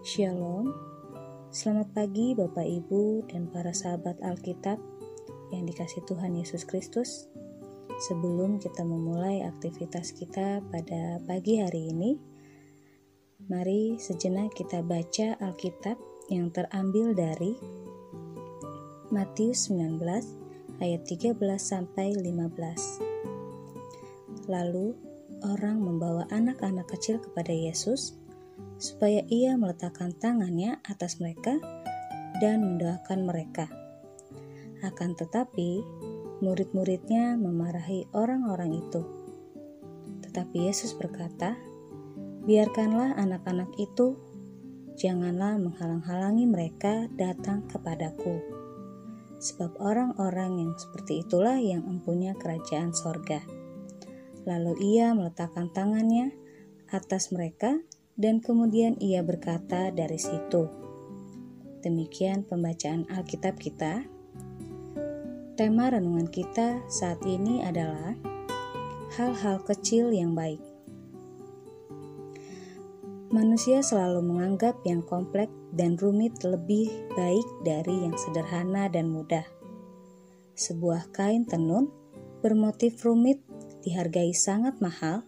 [0.00, 0.72] Shalom,
[1.52, 4.80] selamat pagi Bapak Ibu dan para sahabat Alkitab
[5.52, 7.28] yang dikasih Tuhan Yesus Kristus.
[8.08, 12.16] Sebelum kita memulai aktivitas kita pada pagi hari ini,
[13.52, 16.00] mari sejenak kita baca Alkitab
[16.32, 17.60] yang terambil dari
[19.12, 24.48] Matius 19 ayat 13 sampai 15.
[24.48, 24.96] Lalu
[25.44, 28.16] orang membawa anak-anak kecil kepada Yesus
[28.80, 31.60] supaya ia meletakkan tangannya atas mereka
[32.40, 33.68] dan mendoakan mereka.
[34.80, 35.84] Akan tetapi,
[36.40, 39.04] murid-muridnya memarahi orang-orang itu.
[40.24, 41.60] Tetapi Yesus berkata,
[42.48, 44.16] "Biarkanlah anak-anak itu,
[44.96, 48.40] janganlah menghalang-halangi mereka datang kepadaku,
[49.36, 53.44] sebab orang-orang yang seperti itulah yang mempunyai kerajaan sorga."
[54.48, 56.32] Lalu ia meletakkan tangannya
[56.88, 57.76] atas mereka
[58.20, 60.68] dan kemudian ia berkata dari situ.
[61.80, 64.04] Demikian pembacaan Alkitab kita.
[65.56, 68.12] Tema renungan kita saat ini adalah
[69.16, 70.60] hal-hal kecil yang baik.
[73.32, 79.46] Manusia selalu menganggap yang kompleks dan rumit lebih baik dari yang sederhana dan mudah.
[80.60, 81.88] Sebuah kain tenun
[82.44, 83.40] bermotif rumit
[83.80, 85.24] dihargai sangat mahal,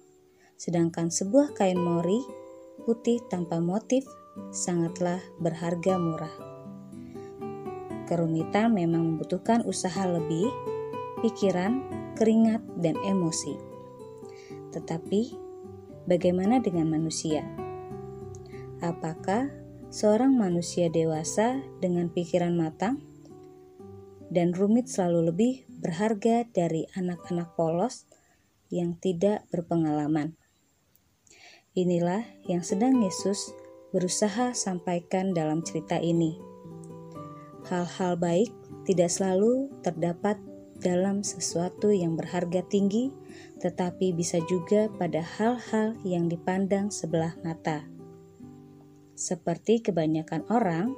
[0.61, 2.42] sedangkan sebuah kain mori
[2.83, 4.05] putih tanpa motif
[4.51, 6.35] sangatlah berharga murah.
[8.11, 10.51] Kerumitan memang membutuhkan usaha lebih,
[11.25, 11.81] pikiran,
[12.19, 13.57] keringat, dan emosi.
[14.75, 15.23] Tetapi,
[16.05, 17.47] bagaimana dengan manusia?
[18.83, 19.49] Apakah
[19.89, 22.99] seorang manusia dewasa dengan pikiran matang
[24.33, 28.11] dan rumit selalu lebih berharga dari anak-anak polos
[28.69, 30.42] yang tidak berpengalaman?
[31.73, 33.49] Inilah yang sedang Yesus
[33.97, 36.37] berusaha sampaikan dalam cerita ini.
[37.65, 38.53] Hal-hal baik
[38.85, 40.37] tidak selalu terdapat
[40.85, 43.09] dalam sesuatu yang berharga tinggi,
[43.65, 47.89] tetapi bisa juga pada hal-hal yang dipandang sebelah mata.
[49.17, 50.93] Seperti kebanyakan orang,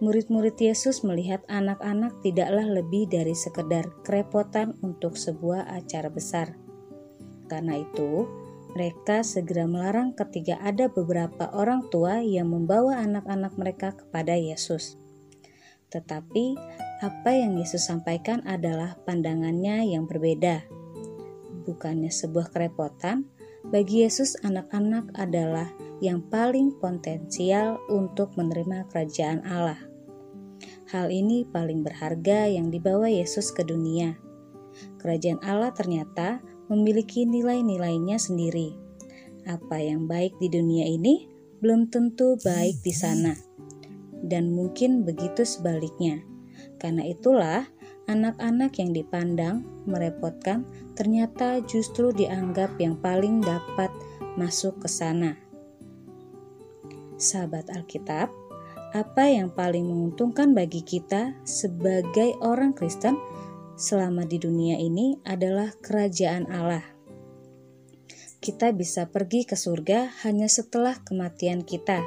[0.00, 6.56] murid-murid Yesus melihat anak-anak tidaklah lebih dari sekedar kerepotan untuk sebuah acara besar.
[7.52, 8.45] Karena itu,
[8.76, 15.00] mereka segera melarang ketika ada beberapa orang tua yang membawa anak-anak mereka kepada Yesus.
[15.88, 16.60] Tetapi
[17.00, 20.68] apa yang Yesus sampaikan adalah pandangannya yang berbeda.
[21.64, 23.24] Bukannya sebuah kerepotan,
[23.72, 25.72] bagi Yesus anak-anak adalah
[26.04, 29.80] yang paling potensial untuk menerima kerajaan Allah.
[30.92, 34.20] Hal ini paling berharga yang dibawa Yesus ke dunia.
[35.00, 38.74] Kerajaan Allah ternyata memiliki nilai-nilainya sendiri.
[39.46, 41.30] Apa yang baik di dunia ini
[41.62, 43.32] belum tentu baik di sana,
[44.20, 46.20] dan mungkin begitu sebaliknya.
[46.76, 47.64] Karena itulah,
[48.06, 53.88] anak-anak yang dipandang merepotkan ternyata justru dianggap yang paling dapat
[54.36, 55.38] masuk ke sana.
[57.16, 58.28] Sahabat Alkitab,
[58.92, 63.16] apa yang paling menguntungkan bagi kita sebagai orang Kristen
[63.76, 66.82] selama di dunia ini adalah kerajaan Allah.
[68.40, 72.00] Kita bisa pergi ke surga hanya setelah kematian kita.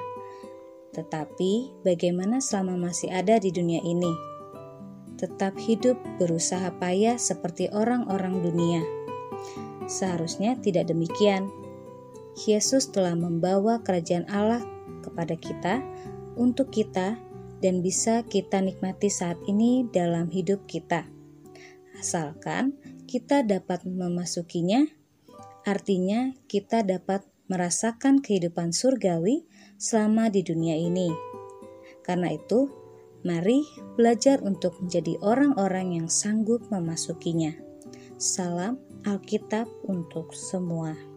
[0.97, 4.09] Tetapi, bagaimana selama masih ada di dunia ini?
[5.22, 8.81] Tetap hidup berusaha payah seperti orang-orang dunia.
[9.86, 11.53] Seharusnya tidak demikian.
[12.40, 14.63] Yesus telah membawa kerajaan Allah
[15.06, 15.84] kepada kita
[16.40, 17.19] untuk kita
[17.59, 21.19] dan bisa kita nikmati saat ini dalam hidup kita
[22.00, 24.88] asalkan kita dapat memasukinya,
[25.68, 29.44] artinya kita dapat merasakan kehidupan surgawi
[29.76, 31.12] selama di dunia ini.
[32.06, 32.72] Karena itu,
[33.28, 33.68] mari
[34.00, 37.52] belajar untuk menjadi orang-orang yang sanggup memasukinya.
[38.16, 41.09] Salam Alkitab untuk semua.